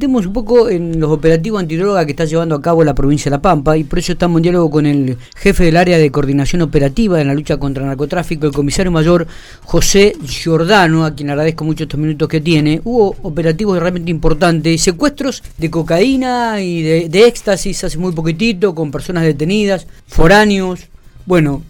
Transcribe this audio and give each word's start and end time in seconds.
Estemos 0.00 0.24
un 0.24 0.32
poco 0.32 0.70
en 0.70 0.98
los 0.98 1.10
operativos 1.10 1.60
antidroga 1.60 2.06
que 2.06 2.12
está 2.12 2.24
llevando 2.24 2.54
a 2.54 2.62
cabo 2.62 2.82
la 2.84 2.94
provincia 2.94 3.24
de 3.24 3.36
La 3.36 3.42
Pampa 3.42 3.76
y 3.76 3.84
por 3.84 3.98
eso 3.98 4.12
estamos 4.12 4.38
en 4.38 4.44
diálogo 4.44 4.70
con 4.70 4.86
el 4.86 5.18
jefe 5.36 5.64
del 5.64 5.76
área 5.76 5.98
de 5.98 6.10
coordinación 6.10 6.62
operativa 6.62 7.20
en 7.20 7.26
la 7.26 7.34
lucha 7.34 7.58
contra 7.58 7.82
el 7.82 7.88
narcotráfico, 7.90 8.46
el 8.46 8.52
comisario 8.54 8.90
mayor 8.90 9.26
José 9.62 10.14
Giordano, 10.24 11.04
a 11.04 11.14
quien 11.14 11.28
agradezco 11.28 11.64
mucho 11.64 11.84
estos 11.84 12.00
minutos 12.00 12.28
que 12.28 12.40
tiene. 12.40 12.80
Hubo 12.82 13.14
operativos 13.20 13.78
realmente 13.78 14.10
importantes, 14.10 14.80
secuestros 14.80 15.42
de 15.58 15.70
cocaína 15.70 16.62
y 16.62 16.80
de, 17.06 17.26
éxtasis 17.26 17.84
hace 17.84 17.98
muy 17.98 18.12
poquitito, 18.12 18.74
con 18.74 18.90
personas 18.90 19.24
detenidas, 19.24 19.86
foráneos. 20.06 20.88
Bueno, 21.26 21.60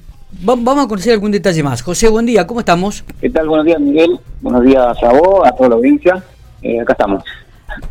vamos 0.41 0.85
a 0.85 0.87
conocer 0.87 1.15
algún 1.15 1.33
detalle 1.33 1.65
más. 1.65 1.83
José, 1.83 2.09
buen 2.09 2.27
día, 2.27 2.47
¿cómo 2.47 2.61
estamos? 2.61 3.03
¿Qué 3.21 3.29
tal? 3.29 3.49
Buenos 3.49 3.67
días, 3.67 3.81
Miguel. 3.81 4.21
Buenos 4.41 4.63
días 4.63 4.97
a 5.03 5.13
vos, 5.15 5.45
a 5.45 5.51
toda 5.51 5.71
la 5.71 5.75
audiencia. 5.75 6.23
Eh, 6.63 6.81
acá 6.81 6.93
estamos. 6.93 7.25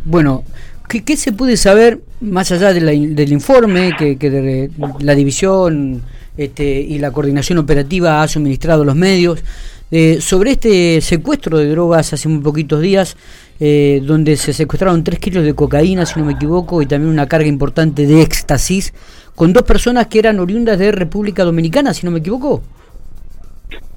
Bueno, 0.05 0.43
¿qué, 0.87 1.17
se 1.17 1.31
puede 1.31 1.57
saber 1.57 2.01
más 2.21 2.51
allá 2.51 2.73
del 2.73 3.31
informe 3.31 3.93
que, 3.97 4.17
que 4.17 4.69
la 4.99 5.15
división 5.15 6.01
este, 6.37 6.79
y 6.81 6.99
la 6.99 7.11
coordinación 7.11 7.57
operativa 7.57 8.21
ha 8.21 8.27
suministrado 8.27 8.83
a 8.83 8.85
los 8.85 8.95
medios 8.95 9.43
eh, 9.91 10.21
sobre 10.21 10.51
este 10.51 11.01
secuestro 11.01 11.57
de 11.57 11.67
drogas 11.69 12.13
hace 12.13 12.29
muy 12.29 12.41
poquitos 12.43 12.79
días, 12.79 13.17
eh, 13.59 14.01
donde 14.03 14.37
se 14.37 14.53
secuestraron 14.53 15.03
3 15.03 15.19
kilos 15.19 15.43
de 15.43 15.55
cocaína, 15.55 16.05
si 16.05 16.19
no 16.19 16.25
me 16.25 16.33
equivoco, 16.33 16.81
y 16.81 16.85
también 16.85 17.11
una 17.11 17.27
carga 17.27 17.47
importante 17.47 18.05
de 18.05 18.21
éxtasis, 18.21 18.93
con 19.33 19.51
dos 19.51 19.63
personas 19.63 20.07
que 20.07 20.19
eran 20.19 20.39
oriundas 20.39 20.77
de 20.77 20.91
República 20.91 21.43
Dominicana, 21.43 21.93
si 21.93 22.05
no 22.05 22.11
me 22.11 22.19
equivoco? 22.19 22.61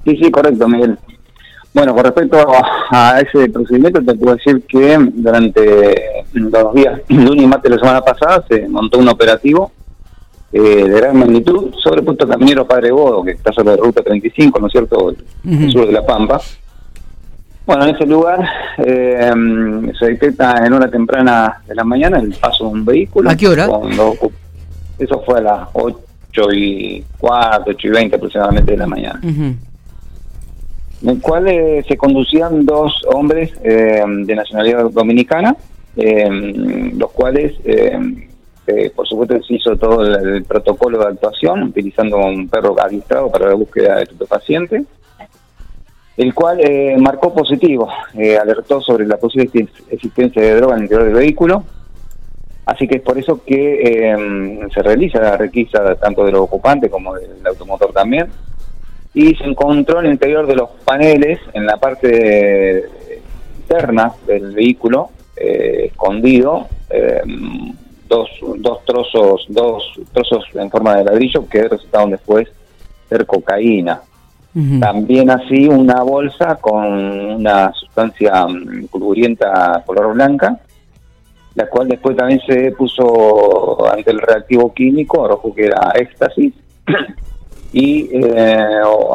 Sí, 0.03 0.17
sí, 0.17 0.31
correcto, 0.31 0.67
Miguel. 0.67 0.97
Bueno, 1.73 1.95
con 1.95 2.03
respecto 2.03 2.37
a 2.91 3.19
ese 3.19 3.49
procedimiento, 3.49 3.99
te 4.03 4.13
puedo 4.13 4.35
decir 4.35 4.63
que 4.67 4.95
durante 5.15 6.15
los 6.33 6.73
días, 6.75 7.01
lunes 7.09 7.43
y 7.43 7.47
martes 7.47 7.71
de 7.71 7.77
la 7.77 7.81
semana 7.81 8.01
pasada, 8.01 8.45
se 8.47 8.67
montó 8.67 8.99
un 8.99 9.09
operativo 9.09 9.71
eh, 10.51 10.59
de 10.59 10.99
gran 10.99 11.17
magnitud 11.17 11.73
sobre 11.81 12.01
el 12.01 12.05
punto 12.05 12.27
caminero 12.27 12.67
Padre 12.67 12.91
Bodo, 12.91 13.23
que 13.23 13.31
está 13.31 13.51
sobre 13.51 13.75
la 13.75 13.77
ruta 13.77 14.03
35, 14.03 14.59
¿no 14.59 14.67
es 14.67 14.71
cierto?, 14.71 15.15
el 15.43 15.71
sur 15.71 15.87
de 15.87 15.93
La 15.93 16.05
Pampa. 16.05 16.39
Bueno, 17.65 17.85
en 17.85 17.95
ese 17.95 18.05
lugar 18.05 18.47
eh, 18.77 19.31
se 19.97 20.05
detecta 20.05 20.63
en 20.63 20.73
hora 20.73 20.91
temprana 20.91 21.61
de 21.65 21.73
la 21.73 21.83
mañana 21.83 22.19
el 22.19 22.33
paso 22.33 22.65
de 22.65 22.71
un 22.71 22.85
vehículo. 22.85 23.31
¿A 23.31 23.35
qué 23.35 23.47
hora? 23.47 23.67
eso 24.99 25.23
fue 25.25 25.39
a 25.39 25.41
las 25.41 25.69
8 25.73 25.97
y 26.53 27.03
4, 27.17 27.63
8 27.67 27.87
y 27.87 27.89
20 27.89 28.15
aproximadamente 28.15 28.71
de 28.73 28.77
la 28.77 28.87
mañana 28.87 29.19
en 31.03 31.09
el 31.09 31.21
cual 31.21 31.47
eh, 31.49 31.83
se 31.85 31.97
conducían 31.97 32.65
dos 32.65 33.03
hombres 33.13 33.51
eh, 33.61 34.01
de 34.07 34.35
nacionalidad 34.35 34.89
dominicana, 34.89 35.55
eh, 35.97 36.91
los 36.95 37.11
cuales, 37.11 37.53
por 38.95 39.07
supuesto, 39.07 39.43
se 39.43 39.55
hizo 39.55 39.75
todo 39.75 40.01
el, 40.05 40.45
protocolo 40.45 40.99
de 40.99 41.07
actuación 41.07 41.63
utilizando 41.63 42.17
un 42.17 42.47
perro 42.47 42.75
adiestrado 42.79 43.29
para 43.29 43.49
la 43.49 43.55
búsqueda 43.55 43.97
de 43.97 44.25
paciente, 44.25 44.85
el 46.15 46.33
cual 46.33 46.59
marcó 46.99 47.33
positivo, 47.33 47.89
alertó 48.41 48.79
sobre 48.79 49.05
la 49.05 49.17
posible 49.17 49.51
existencia 49.91 50.41
de 50.41 50.55
droga 50.55 50.75
en 50.75 50.79
el 50.79 50.83
interior 50.85 51.05
del 51.05 51.15
vehículo, 51.15 51.63
Así 52.65 52.87
que 52.87 52.95
es 52.95 53.01
por 53.01 53.17
eso 53.17 53.43
que 53.45 54.15
se 54.73 54.81
realiza 54.81 55.19
la 55.19 55.35
requisa 55.35 55.95
tanto 55.95 56.23
de 56.23 56.31
los 56.31 56.43
ocupantes 56.43 56.89
como 56.89 57.13
del 57.13 57.45
automotor 57.45 57.91
también, 57.91 58.29
y 59.13 59.35
se 59.35 59.43
encontró 59.43 59.99
en 59.99 60.07
el 60.07 60.13
interior 60.13 60.47
de 60.47 60.55
los 60.55 60.69
paneles, 60.83 61.39
en 61.53 61.65
la 61.65 61.77
parte 61.77 62.83
interna 63.59 64.11
del 64.25 64.53
vehículo, 64.53 65.09
eh, 65.35 65.85
escondido, 65.91 66.67
eh, 66.89 67.21
dos, 68.07 68.29
dos 68.57 68.85
trozos 68.85 69.45
dos 69.49 69.99
trozos 70.11 70.45
en 70.53 70.69
forma 70.69 70.95
de 70.95 71.05
ladrillo 71.05 71.47
que 71.47 71.67
resultaron 71.67 72.11
después 72.11 72.47
ser 73.09 73.25
cocaína. 73.25 74.01
También 74.79 75.31
así 75.31 75.67
una 75.67 76.03
bolsa 76.03 76.57
con 76.57 76.85
una 76.85 77.73
sustancia 77.73 78.45
mm, 78.45 78.85
purpurienta 78.85 79.81
color 79.83 80.13
blanca, 80.13 80.59
la 81.55 81.67
cual 81.67 81.87
después 81.87 82.15
también 82.15 82.39
se 82.45 82.71
puso 82.73 83.91
ante 83.91 84.11
el 84.11 84.19
reactivo 84.19 84.71
químico, 84.71 85.27
rojo 85.27 85.55
que 85.55 85.65
era 85.65 85.91
éxtasis, 85.95 86.53
y 87.73 88.07
eh, 88.13 88.57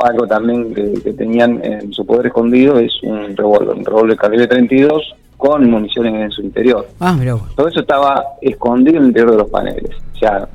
algo 0.03 0.27
también 0.27 0.75
que, 0.75 1.13
tenían 1.13 1.65
en 1.65 1.93
su 1.93 2.05
poder 2.05 2.27
escondido 2.27 2.79
es 2.79 2.93
un 3.05 3.37
revólver, 3.37 3.77
un 3.77 3.85
revólver 3.85 4.17
calibre 4.17 4.49
32 4.49 5.15
con 5.37 5.71
municiones 5.71 6.15
en 6.15 6.31
su 6.33 6.43
interior. 6.43 6.89
Ah, 6.99 7.17
Todo 7.55 7.69
eso 7.69 7.81
estaba 7.81 8.25
escondido 8.43 8.97
en 8.97 9.05
el 9.05 9.09
interior 9.11 9.31
de 9.31 9.37
los 9.39 9.49
paneles. 9.49 9.91
O 10.13 10.19
sea, 10.19 10.49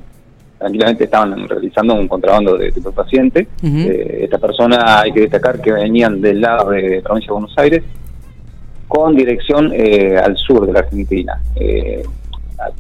tranquilamente 0.60 1.06
estaban 1.06 1.48
realizando 1.48 1.94
un 1.94 2.10
contrabando 2.10 2.58
de 2.58 2.74
tipo 2.74 2.92
paciente. 2.92 3.48
Eh, 3.64 4.20
esta 4.24 4.38
persona 4.38 5.00
hay 5.00 5.14
que 5.14 5.22
destacar 5.22 5.62
que 5.62 5.72
venían 5.72 6.20
del 6.20 6.42
lado 6.42 6.72
de 6.72 7.02
provincia 7.02 7.28
de 7.30 7.34
Buenos 7.34 7.58
Aires 7.58 7.84
con 8.90 9.16
dirección 9.16 9.72
eh, 9.74 10.18
al 10.18 10.36
sur 10.36 10.68
de 10.68 10.74
la 10.74 10.80
Argentina. 10.80 11.42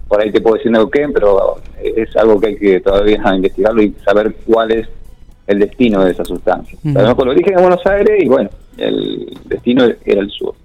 por 0.09 0.21
ahí 0.21 0.31
te 0.33 0.41
puedo 0.41 0.57
decir 0.57 0.75
algo 0.75 0.89
que, 0.89 1.07
pero 1.13 1.55
es 1.81 2.13
algo 2.17 2.41
que 2.41 2.47
hay 2.47 2.55
que 2.57 2.81
todavía 2.81 3.21
investigarlo 3.33 3.81
y 3.81 3.95
saber 4.03 4.35
cuál 4.45 4.71
es 4.71 4.89
el 5.47 5.59
destino 5.59 6.03
de 6.03 6.11
esa 6.11 6.25
sustancia. 6.25 6.77
Uh 6.83 6.89
-huh. 6.89 7.25
lo 7.25 7.31
origen 7.31 7.53
en 7.55 7.61
Buenos 7.61 7.85
Aires 7.85 8.23
y 8.23 8.27
bueno, 8.27 8.49
el 8.77 9.37
destino 9.45 9.83
era 10.05 10.21
el 10.21 10.29
sur. 10.29 10.55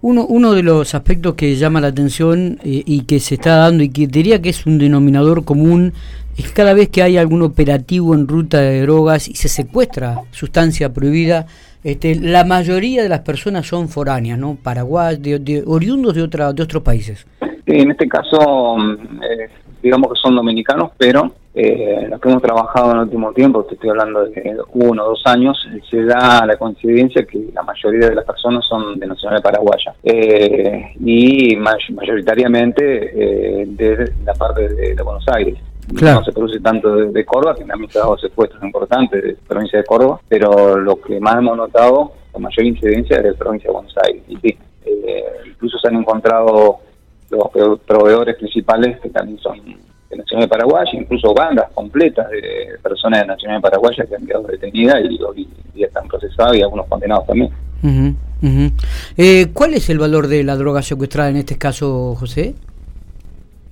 Uno, 0.00 0.26
uno 0.26 0.52
de 0.52 0.62
los 0.62 0.94
aspectos 0.94 1.34
que 1.34 1.56
llama 1.56 1.80
la 1.80 1.88
atención 1.88 2.58
eh, 2.62 2.82
y 2.86 3.02
que 3.02 3.18
se 3.18 3.34
está 3.34 3.56
dando 3.56 3.82
y 3.82 3.88
que 3.88 4.06
diría 4.06 4.40
que 4.40 4.50
es 4.50 4.64
un 4.64 4.78
denominador 4.78 5.44
común 5.44 5.92
es 6.36 6.50
cada 6.52 6.72
vez 6.72 6.88
que 6.88 7.02
hay 7.02 7.16
algún 7.16 7.42
operativo 7.42 8.14
en 8.14 8.26
ruta 8.26 8.60
de 8.60 8.80
drogas 8.82 9.28
y 9.28 9.34
se 9.34 9.48
secuestra 9.48 10.20
sustancia 10.30 10.92
prohibida, 10.92 11.46
este, 11.84 12.14
la 12.14 12.44
mayoría 12.44 13.02
de 13.02 13.08
las 13.08 13.20
personas 13.20 13.66
son 13.66 13.88
foráneas, 13.88 14.38
¿no? 14.38 14.56
Paraguay, 14.62 15.16
de, 15.16 15.62
oriundos 15.66 16.14
de, 16.14 16.22
otra, 16.22 16.52
de 16.52 16.62
otros 16.62 16.82
países. 16.82 17.26
en 17.66 17.90
este 17.90 18.08
caso, 18.08 18.76
mm, 18.76 19.22
eh, 19.22 19.50
digamos 19.82 20.12
que 20.12 20.20
son 20.20 20.36
dominicanos, 20.36 20.92
pero 20.96 21.32
eh, 21.54 22.06
los 22.08 22.18
que 22.18 22.30
hemos 22.30 22.42
trabajado 22.42 22.92
en 22.92 22.96
el 22.96 23.02
último 23.04 23.32
tiempo, 23.32 23.62
te 23.64 23.74
estoy 23.74 23.90
hablando 23.90 24.24
de 24.24 24.56
uno 24.72 25.04
o 25.04 25.08
dos 25.10 25.22
años, 25.26 25.58
se 25.90 26.02
da 26.04 26.46
la 26.46 26.56
coincidencia 26.56 27.26
que 27.26 27.50
la 27.52 27.62
mayoría 27.62 28.08
de 28.08 28.14
las 28.14 28.24
personas 28.24 28.64
son 28.66 28.98
de 28.98 29.06
nacionalidad 29.06 29.42
paraguaya 29.42 29.94
eh, 30.02 30.94
y 30.98 31.54
mayoritariamente 31.56 33.62
eh, 33.62 33.66
de 33.66 34.12
la 34.24 34.32
parte 34.32 34.66
de, 34.68 35.02
Buenos 35.02 35.28
Aires. 35.28 35.58
No 36.00 36.24
se 36.24 36.32
produce 36.32 36.58
tanto 36.60 36.96
de, 36.96 37.24
Córdoba, 37.26 37.54
que 37.54 37.64
también 37.64 37.90
se 37.90 37.98
ha 37.98 38.02
dado 38.02 38.16
secuestros 38.16 38.62
importantes 38.62 39.22
de 39.22 39.32
la 39.32 39.38
provincia 39.46 39.78
de 39.78 39.84
Córdoba, 39.84 40.20
pero 40.28 40.78
lo 40.78 40.96
que 41.02 41.20
más 41.20 41.36
hemos 41.36 41.56
notado, 41.56 42.12
con 42.30 42.42
mayor 42.42 42.64
incidencia, 42.64 43.16
es 43.16 43.24
de 43.24 43.30
la 43.32 43.36
provincia 43.36 43.68
de 43.68 43.74
Buenos 43.74 43.94
Aires. 44.02 44.22
Y 44.26 44.36
sí, 44.36 44.58
eh, 44.86 45.24
incluso 45.48 45.78
se 45.78 45.88
han 45.88 45.96
encontrado 45.96 46.78
los 47.28 47.78
proveedores 47.80 48.36
principales 48.36 49.00
que 49.00 49.10
también 49.10 49.38
son 49.38 49.58
de 50.12 50.18
Nacional 50.18 50.44
de 50.44 50.48
Paraguay, 50.48 50.86
incluso 50.92 51.34
bandas 51.34 51.70
completas 51.74 52.28
de 52.30 52.78
personas 52.82 53.20
de 53.20 53.26
Nacional 53.26 53.58
de 53.58 53.62
Paraguay 53.62 53.96
que 53.96 54.14
han 54.14 54.26
quedado 54.26 54.46
detenidas 54.46 55.00
y 55.74 55.82
están 55.82 56.06
procesados 56.06 56.56
y 56.56 56.62
algunos 56.62 56.86
condenados 56.86 57.26
también. 57.26 57.50
Eh, 59.16 59.46
¿Cuál 59.52 59.74
es 59.74 59.88
el 59.90 59.98
valor 59.98 60.28
de 60.28 60.44
la 60.44 60.56
droga 60.56 60.82
secuestrada 60.82 61.30
en 61.30 61.36
este 61.36 61.58
caso, 61.58 62.14
José? 62.18 62.54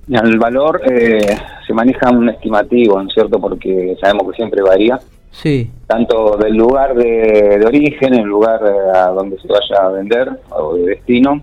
El 0.09 0.39
valor 0.39 0.81
eh, 0.89 1.37
se 1.65 1.73
maneja 1.73 2.09
un 2.09 2.29
estimativo, 2.29 3.01
¿no 3.01 3.07
es 3.07 3.13
cierto? 3.13 3.39
Porque 3.39 3.95
sabemos 4.01 4.29
que 4.29 4.35
siempre 4.35 4.61
varía. 4.61 4.99
Sí. 5.31 5.69
Tanto 5.87 6.35
del 6.37 6.55
lugar 6.55 6.93
de, 6.95 7.63
origen, 7.65 8.15
el 8.15 8.25
lugar 8.25 8.61
eh, 8.65 8.97
a 8.97 9.07
donde 9.07 9.39
se 9.39 9.47
vaya 9.47 9.85
a 9.85 9.89
vender 9.89 10.29
o 10.49 10.75
de 10.75 10.87
destino, 10.87 11.41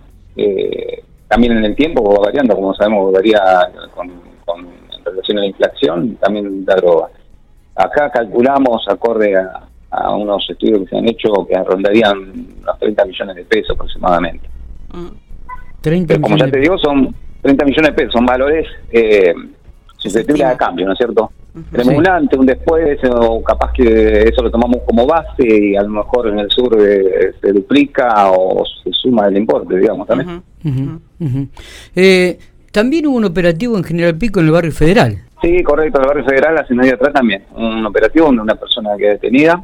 también 1.28 1.56
en 1.56 1.64
el 1.64 1.74
tiempo 1.74 2.02
va 2.02 2.26
variando, 2.26 2.54
como 2.54 2.74
sabemos, 2.74 3.12
varía 3.12 3.40
con, 3.94 4.10
en 4.10 4.66
relación 5.10 5.38
a 5.38 5.40
la 5.42 5.46
inflación, 5.46 6.16
también 6.16 6.64
la 6.66 6.74
droga. 6.76 7.08
Acá 7.74 8.10
calculamos, 8.10 8.86
acorde 8.88 9.34
a, 9.36 10.14
unos 10.14 10.46
estudios 10.50 10.80
que 10.80 10.86
se 10.86 10.98
han 10.98 11.08
hecho, 11.08 11.46
que 11.48 11.56
rondarían 11.62 12.18
unos 12.18 12.78
30 12.78 13.04
millones 13.06 13.36
de 13.36 13.44
pesos 13.44 13.74
aproximadamente. 13.74 14.48
30 15.80 16.06
Pero 16.08 16.20
como 16.20 16.36
ya 16.36 16.50
te 16.50 16.58
digo, 16.58 16.76
son 16.78 17.14
30 17.42 17.64
millones 17.64 17.90
de 17.90 17.92
pesos, 17.94 18.12
son 18.12 18.26
valores 18.26 18.66
eh, 18.90 19.32
susceptibles 19.96 20.46
a 20.46 20.56
cambio, 20.56 20.86
¿no 20.86 20.92
es 20.92 20.98
cierto? 20.98 21.30
Tenemos 21.70 21.94
un 21.94 22.08
antes, 22.08 22.38
un 22.38 22.46
después, 22.46 22.98
o 23.10 23.42
capaz 23.42 23.72
que 23.72 24.22
eso 24.22 24.42
lo 24.42 24.50
tomamos 24.50 24.78
como 24.86 25.06
base 25.06 25.44
y 25.46 25.76
a 25.76 25.82
lo 25.82 25.88
mejor 25.88 26.28
en 26.28 26.38
el 26.38 26.50
sur 26.50 26.76
eh, 26.80 27.32
se 27.40 27.52
duplica 27.52 28.30
o 28.30 28.64
se 28.82 28.90
suma 28.92 29.26
el 29.26 29.38
importe, 29.38 29.76
digamos, 29.76 30.06
también. 30.06 30.42
Eh, 31.96 32.38
también 32.78 33.08
hubo 33.08 33.16
un 33.16 33.24
operativo 33.24 33.76
en 33.76 33.82
General 33.82 34.16
Pico 34.16 34.38
en 34.38 34.46
el 34.46 34.52
barrio 34.52 34.70
federal. 34.70 35.18
Sí, 35.42 35.64
correcto, 35.64 35.98
en 35.98 36.04
el 36.04 36.08
barrio 36.08 36.24
federal, 36.24 36.58
hace 36.58 36.74
medio 36.76 36.94
atrás 36.94 37.12
también. 37.12 37.42
Un 37.56 37.84
operativo 37.84 38.26
donde 38.26 38.42
una 38.42 38.54
persona 38.54 38.90
que 38.96 39.08
detenida, 39.08 39.60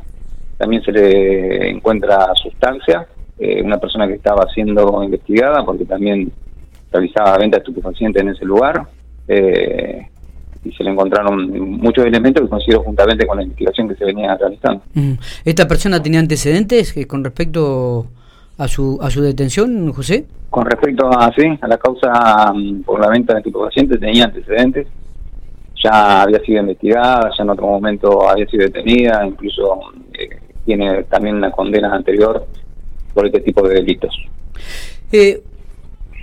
también 0.58 0.82
se 0.82 0.90
le 0.90 1.70
encuentra 1.70 2.26
sustancia, 2.34 3.06
eh, 3.38 3.62
una 3.62 3.78
persona 3.78 4.08
que 4.08 4.14
estaba 4.14 4.48
siendo 4.52 5.00
investigada 5.04 5.64
porque 5.64 5.84
también 5.84 6.32
realizaba 6.90 7.38
venta 7.38 7.58
de 7.58 7.60
estupefacientes 7.60 8.20
en 8.20 8.30
ese 8.30 8.44
lugar. 8.44 8.82
Eh, 9.28 10.08
y 10.64 10.72
se 10.72 10.82
le 10.82 10.90
encontraron 10.90 11.48
muchos 11.78 12.04
elementos 12.04 12.42
que 12.42 12.48
considero 12.48 12.82
juntamente 12.82 13.28
con 13.28 13.36
la 13.36 13.44
investigación 13.44 13.88
que 13.88 13.94
se 13.94 14.06
venía 14.06 14.36
realizando. 14.36 14.82
¿Esta 15.44 15.68
persona 15.68 16.02
tenía 16.02 16.18
antecedentes 16.18 16.92
con 17.06 17.22
respecto 17.22 18.08
a 18.58 18.68
su 18.68 18.98
a 19.00 19.10
su 19.10 19.22
detención, 19.22 19.92
José? 19.92 20.26
Con 20.50 20.66
respecto 20.66 21.08
a 21.08 21.32
sí, 21.36 21.58
a 21.60 21.66
la 21.66 21.78
causa 21.78 22.52
mm, 22.54 22.82
por 22.82 23.00
la 23.00 23.08
venta 23.08 23.32
de 23.32 23.40
estupefacientes 23.40 23.98
tenía 24.00 24.24
antecedentes. 24.26 24.86
Ya 25.82 26.22
había 26.22 26.38
sido 26.40 26.60
investigada, 26.60 27.30
ya 27.36 27.42
en 27.42 27.50
otro 27.50 27.66
momento 27.66 28.28
había 28.28 28.46
sido 28.46 28.64
detenida, 28.64 29.26
incluso 29.26 29.80
eh, 30.18 30.38
tiene 30.64 31.02
también 31.04 31.36
una 31.36 31.50
condena 31.50 31.92
anterior 31.92 32.46
por 33.12 33.26
este 33.26 33.40
tipo 33.40 33.66
de 33.66 33.74
delitos. 33.74 34.16
Eh, 35.12 35.42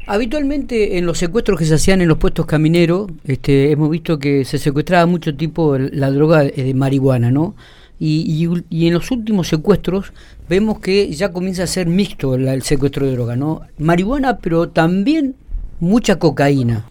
habitualmente 0.08 0.98
en 0.98 1.06
los 1.06 1.18
secuestros 1.18 1.60
que 1.60 1.66
se 1.66 1.76
hacían 1.76 2.02
en 2.02 2.08
los 2.08 2.18
puestos 2.18 2.46
camineros, 2.46 3.08
este, 3.26 3.72
hemos 3.72 3.90
visto 3.90 4.18
que 4.18 4.46
se 4.46 4.58
secuestraba 4.58 5.06
mucho 5.06 5.36
tipo 5.36 5.78
la 5.78 6.10
droga 6.10 6.44
de 6.44 6.74
marihuana, 6.74 7.32
¿no? 7.32 7.56
Y, 8.04 8.50
y, 8.72 8.88
en 8.88 8.94
los 8.96 9.12
últimos 9.12 9.48
secuestros 9.48 10.12
vemos 10.50 10.80
que 10.80 11.12
ya 11.12 11.32
comienza 11.32 11.64
a 11.64 11.68
ser 11.68 11.86
mixto 11.86 12.34
el, 12.34 12.64
secuestro 12.64 13.06
de 13.06 13.12
droga, 13.12 13.36
¿no? 13.36 13.62
Marihuana, 13.78 14.40
pero 14.40 14.70
también 14.70 15.36
mucha 15.80 16.18
cocaína. 16.18 16.90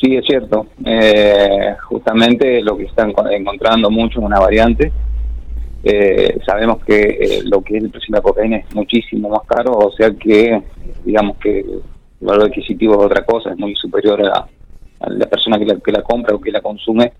Sí, 0.00 0.14
es 0.14 0.24
cierto. 0.24 0.68
Eh, 0.84 1.74
justamente 1.88 2.62
lo 2.62 2.76
que 2.76 2.84
están 2.84 3.12
encontrando 3.32 3.90
mucho 3.90 4.20
es 4.20 4.26
una 4.26 4.38
variante 4.38 4.92
eh, 5.82 6.38
sabemos 6.44 6.84
que 6.84 7.00
eh, 7.00 7.42
lo 7.44 7.62
que 7.62 7.78
es 7.78 7.84
el 7.84 7.90
precio 7.90 8.12
de 8.12 8.18
la 8.18 8.22
cocaína 8.22 8.56
es 8.58 8.74
muchísimo 8.74 9.30
más 9.30 9.42
caro, 9.46 9.72
o 9.72 9.90
sea 9.92 10.10
que, 10.10 10.62
digamos 11.04 11.38
que 11.38 11.60
el 11.60 11.82
valor 12.20 12.48
adquisitivo 12.48 12.94
es 12.94 13.06
otra 13.06 13.24
cosa, 13.24 13.50
es 13.50 13.58
muy 13.58 13.74
superior 13.76 14.22
a, 14.26 14.46
la 15.08 15.26
persona 15.26 15.58
que 15.58 15.64
la, 15.64 15.76
que 15.76 15.92
la 15.92 16.02
compra 16.02 16.34
o 16.34 16.40
que 16.40 16.50
la 16.50 16.60
consume, 16.60 17.12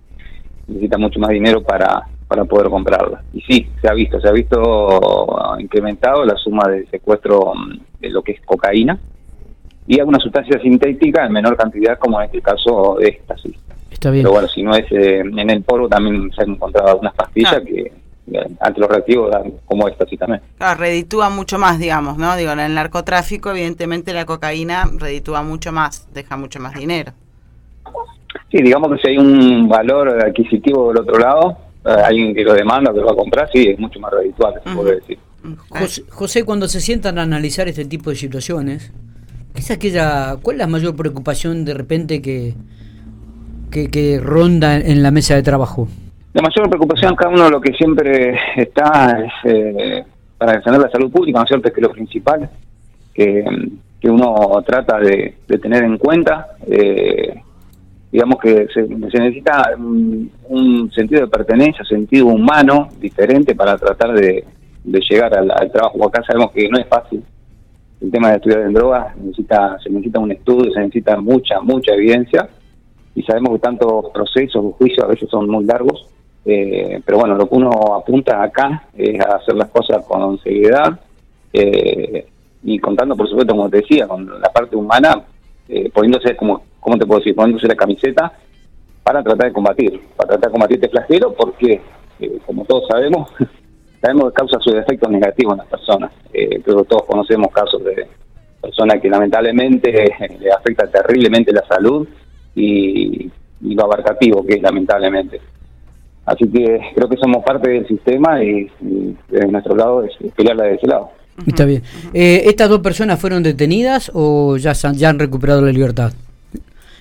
necesita 0.66 0.98
mucho 0.98 1.18
más 1.18 1.30
dinero 1.30 1.62
para, 1.62 2.06
para 2.30 2.44
poder 2.44 2.70
comprarla. 2.70 3.20
Y 3.32 3.40
sí, 3.40 3.66
se 3.82 3.88
ha 3.88 3.92
visto, 3.92 4.20
se 4.20 4.28
ha 4.28 4.30
visto 4.30 5.36
incrementado 5.58 6.24
la 6.24 6.36
suma 6.36 6.68
de 6.68 6.86
secuestro 6.86 7.52
mm, 7.56 7.80
de 7.98 8.10
lo 8.10 8.22
que 8.22 8.32
es 8.32 8.40
cocaína 8.42 8.96
y 9.88 9.98
alguna 9.98 10.20
sustancia 10.20 10.60
sintética 10.62 11.26
en 11.26 11.32
menor 11.32 11.56
cantidad, 11.56 11.98
como 11.98 12.20
en 12.20 12.26
este 12.26 12.40
caso 12.40 12.98
de 13.00 13.08
éxtasis. 13.08 13.56
Está 13.90 14.12
bien. 14.12 14.22
Pero 14.22 14.32
bueno, 14.32 14.46
si 14.46 14.62
no 14.62 14.76
es 14.76 14.86
eh, 14.92 15.18
en 15.18 15.50
el 15.50 15.62
polvo, 15.64 15.88
también 15.88 16.30
se 16.30 16.42
han 16.42 16.50
encontrado 16.50 16.90
algunas 16.90 17.14
pastillas 17.14 17.54
ah. 17.56 17.60
que 17.62 17.92
ante 18.60 18.80
los 18.80 18.88
reactivos 18.88 19.34
como 19.64 19.88
esta 19.88 20.06
sí 20.06 20.16
también. 20.16 20.40
Claro, 20.56 20.78
reditúa 20.78 21.30
mucho 21.30 21.58
más, 21.58 21.80
digamos, 21.80 22.16
¿no? 22.16 22.36
Digo, 22.36 22.52
en 22.52 22.60
el 22.60 22.76
narcotráfico, 22.76 23.50
evidentemente 23.50 24.12
la 24.12 24.24
cocaína 24.24 24.88
reditúa 24.96 25.42
mucho 25.42 25.72
más, 25.72 26.06
deja 26.14 26.36
mucho 26.36 26.60
más 26.60 26.74
dinero. 26.74 27.10
Sí, 28.52 28.62
digamos 28.62 28.92
que 28.92 28.98
si 28.98 29.08
hay 29.08 29.18
un 29.18 29.68
valor 29.68 30.24
adquisitivo 30.24 30.92
del 30.92 31.02
otro 31.02 31.18
lado, 31.18 31.56
eh, 31.58 31.69
alguien 31.84 32.34
que 32.34 32.44
lo 32.44 32.54
demanda, 32.54 32.92
que 32.92 33.00
lo 33.00 33.06
va 33.06 33.12
a 33.12 33.16
comprar, 33.16 33.48
sí, 33.52 33.68
es 33.68 33.78
mucho 33.78 34.00
más 34.00 34.12
redituable, 34.12 34.60
se 34.64 34.74
puede 34.74 34.94
decir. 34.96 35.18
José, 36.10 36.44
cuando 36.44 36.68
se 36.68 36.80
sientan 36.80 37.18
a 37.18 37.22
analizar 37.22 37.68
este 37.68 37.84
tipo 37.84 38.10
de 38.10 38.16
situaciones, 38.16 38.92
¿qué 39.54 39.60
es 39.60 39.70
aquella, 39.70 40.36
¿cuál 40.42 40.56
es 40.56 40.58
la 40.60 40.66
mayor 40.66 40.96
preocupación 40.96 41.64
de 41.64 41.74
repente 41.74 42.20
que, 42.20 42.54
que, 43.70 43.88
que 43.88 44.20
ronda 44.20 44.76
en 44.76 45.02
la 45.02 45.10
mesa 45.10 45.34
de 45.34 45.42
trabajo? 45.42 45.88
La 46.32 46.42
mayor 46.42 46.68
preocupación, 46.68 47.16
cada 47.16 47.32
uno 47.32 47.50
lo 47.50 47.60
que 47.60 47.72
siempre 47.72 48.38
está 48.56 49.18
es 49.18 49.32
eh, 49.44 50.04
para 50.38 50.52
defender 50.52 50.80
la 50.80 50.90
salud 50.90 51.10
pública, 51.10 51.38
¿no 51.38 51.44
es 51.44 51.48
cierto? 51.48 51.68
Es 51.68 51.74
que 51.74 51.80
lo 51.80 51.90
principal 51.90 52.48
que, 53.12 53.44
uno 54.04 54.62
trata 54.64 54.98
de, 54.98 55.34
tener 55.60 55.84
en 55.84 55.98
cuenta, 55.98 56.48
eh, 56.66 57.42
digamos 58.12 58.38
que 58.40 58.66
se, 58.74 58.82
necesita 58.82 59.74
un, 59.78 60.90
sentido 60.92 61.22
de 61.22 61.28
pertenencia, 61.28 61.84
sentido 61.84 62.26
humano 62.26 62.88
diferente 63.00 63.54
para 63.54 63.76
tratar 63.76 64.12
de, 64.14 64.44
llegar 64.84 65.36
al, 65.36 65.50
al, 65.50 65.70
trabajo. 65.70 66.08
Acá 66.08 66.22
sabemos 66.26 66.50
que 66.52 66.68
no 66.68 66.78
es 66.78 66.86
fácil. 66.88 67.22
El 68.00 68.10
tema 68.10 68.30
de 68.30 68.36
estudiar 68.36 68.62
en 68.62 68.72
drogas, 68.72 69.16
necesita, 69.16 69.78
se 69.82 69.90
necesita 69.90 70.18
un 70.18 70.32
estudio, 70.32 70.72
se 70.72 70.80
necesita 70.80 71.20
mucha, 71.20 71.60
mucha 71.60 71.92
evidencia. 71.92 72.48
Y 73.14 73.22
sabemos 73.22 73.52
que 73.52 73.58
tantos 73.58 74.06
procesos, 74.12 74.74
juicios 74.76 75.04
a 75.04 75.08
veces 75.08 75.28
son 75.28 75.48
muy 75.48 75.64
largos. 75.64 76.06
Eh, 76.44 77.00
pero 77.04 77.18
bueno, 77.18 77.34
lo 77.36 77.48
que 77.48 77.54
uno 77.54 77.70
apunta 77.94 78.42
acá 78.42 78.88
es 78.96 79.20
a 79.20 79.36
hacer 79.36 79.54
las 79.54 79.68
cosas 79.68 80.04
con 80.06 80.38
seriedad 80.38 80.98
eh, 81.52 82.26
y 82.62 82.78
contando, 82.78 83.14
por 83.14 83.28
supuesto, 83.28 83.54
como 83.54 83.68
te 83.68 83.78
decía, 83.78 84.08
con 84.08 84.40
la 84.40 84.48
parte 84.50 84.74
humana, 84.74 85.22
eh, 85.68 85.90
poniéndose, 85.92 86.34
como, 86.36 86.62
¿cómo 86.80 86.98
te 86.98 87.06
puedo 87.06 87.20
decir? 87.20 87.34
Poniéndose 87.34 87.68
la 87.68 87.76
camiseta 87.76 88.32
para 89.02 89.22
tratar 89.22 89.48
de 89.48 89.52
combatir, 89.52 90.00
para 90.16 90.30
tratar 90.30 90.48
de 90.48 90.52
combatir 90.52 90.76
este 90.76 90.88
flagelo, 90.88 91.32
porque, 91.34 91.80
como 92.46 92.64
todos 92.64 92.88
sabemos, 92.88 93.30
sabemos 94.00 94.30
que 94.30 94.34
causa 94.34 94.58
sus 94.60 94.74
efectos 94.74 95.10
negativos 95.10 95.52
en 95.52 95.58
las 95.58 95.68
personas. 95.68 96.12
creo 96.32 96.82
que 96.82 96.88
todos 96.88 97.04
conocemos 97.04 97.48
casos 97.52 97.84
de 97.84 98.06
personas 98.60 99.00
que 99.00 99.08
lamentablemente 99.08 99.90
le 100.38 100.52
afecta 100.52 100.86
terriblemente 100.86 101.52
la 101.52 101.64
salud 101.66 102.06
y, 102.54 103.30
y 103.62 103.74
lo 103.74 103.84
abarcativo 103.84 104.44
que 104.44 104.54
es 104.54 104.62
lamentablemente. 104.62 105.40
Así 106.24 106.48
que 106.48 106.80
creo 106.94 107.08
que 107.08 107.16
somos 107.16 107.44
parte 107.44 107.70
del 107.70 107.86
sistema 107.88 108.42
y, 108.42 108.70
de 108.80 109.46
nuestro 109.48 109.74
lado 109.74 110.04
es 110.04 110.12
pelearla 110.34 110.64
de 110.64 110.74
ese 110.74 110.86
lado. 110.86 111.10
Está 111.46 111.64
bien. 111.64 111.82
Eh, 112.12 112.42
¿Estas 112.46 112.68
dos 112.68 112.80
personas 112.80 113.18
fueron 113.18 113.42
detenidas 113.42 114.10
o 114.14 114.56
ya, 114.56 114.72
ya 114.72 115.08
han 115.08 115.18
recuperado 115.18 115.62
la 115.62 115.72
libertad? 115.72 116.12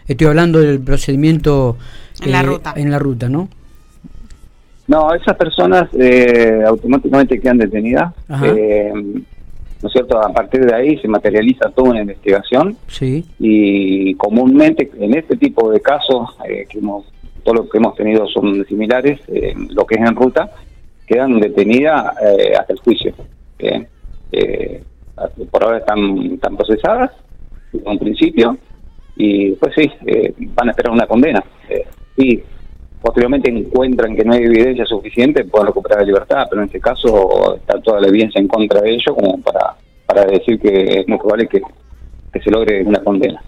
Estoy 0.09 0.27
hablando 0.27 0.59
del 0.59 0.81
procedimiento 0.81 1.77
en, 2.21 2.31
la, 2.33 2.41
eh, 2.41 2.44
ruta. 2.44 2.73
en 2.75 2.91
la 2.91 3.00
ruta, 3.00 3.29
¿no? 3.29 3.47
No, 4.88 5.13
esas 5.13 5.38
personas 5.38 5.88
eh, 5.94 6.63
automáticamente 6.67 7.39
quedan 7.39 7.59
detenidas. 7.59 8.13
¿No 8.27 9.88
es 9.88 9.94
cierto? 9.94 10.19
A 10.19 10.33
partir 10.33 10.65
de 10.65 10.75
ahí 10.75 10.97
se 10.97 11.07
materializa 11.07 11.69
toda 11.69 11.91
una 11.91 12.01
investigación. 12.01 12.75
Sí. 12.88 13.23
Y 13.39 14.13
comúnmente 14.15 14.91
en 15.00 15.15
este 15.15 15.38
tipo 15.38 15.71
de 15.71 15.79
casos 15.79 16.35
que 16.67 16.77
hemos 16.77 17.06
todo 17.44 17.56
lo 17.56 17.69
que 17.69 17.77
hemos 17.77 17.95
tenido 17.95 18.27
son 18.27 18.65
similares, 18.65 19.19
eh, 19.27 19.53
lo 19.69 19.85
que 19.85 19.95
es 19.95 20.01
en 20.01 20.15
ruta, 20.15 20.51
quedan 21.07 21.39
detenidas 21.39 22.15
eh, 22.21 22.53
hasta 22.57 22.73
el 22.73 22.79
juicio. 22.79 23.13
Eh, 24.31 24.83
por 25.51 25.63
ahora 25.63 25.79
están, 25.79 26.33
están 26.33 26.56
procesadas, 26.56 27.11
en 27.73 27.88
un 27.88 28.00
principio, 28.00 28.57
y 29.19 29.51
pues 29.51 29.75
sí, 29.75 29.92
van 30.56 30.69
a 30.69 30.71
esperar 30.71 30.94
una 30.94 31.06
condena. 31.06 31.44
si 32.16 32.42
posteriormente 33.02 33.52
encuentran 33.52 34.16
que 34.16 34.23
no 34.23 34.33
hay 34.33 34.44
evidencia 34.44 34.85
suficiente, 34.85 35.44
pueden 35.44 35.68
recuperar 35.68 35.99
la 35.99 36.06
libertad, 36.06 36.47
pero 36.49 36.61
en 36.61 36.68
este 36.68 36.80
caso 36.80 37.57
está 37.57 37.80
toda 37.81 37.99
la 37.99 38.07
evidencia 38.07 38.40
en 38.40 38.47
contra 38.47 38.81
de 38.81 38.92
ellos 38.92 39.14
como 39.14 39.40
para, 39.42 39.76
para 40.06 40.26
decir 40.26 40.59
que 40.59 41.02
es 41.02 41.07
muy 41.07 41.18
probable 41.18 41.47
que, 41.47 41.61
que 42.33 42.40
se 42.42 42.49
logre 42.49 42.81
una 42.83 43.04
condena. 43.04 43.42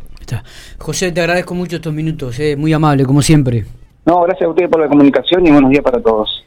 José, 0.78 1.12
te 1.12 1.22
agradezco 1.22 1.54
mucho 1.54 1.78
estos 1.78 1.94
minutos, 1.94 2.40
muy 2.58 2.74
amable, 2.74 3.06
como 3.06 3.22
siempre. 3.22 3.66
No, 4.06 4.22
gracias 4.22 4.48
a 4.48 4.50
ustedes 4.50 4.70
por 4.70 4.82
la 4.82 4.88
comunicación 4.88 5.46
y 5.46 5.52
buenos 5.52 5.70
días 5.70 5.84
para 5.84 6.02
todos. 6.02 6.40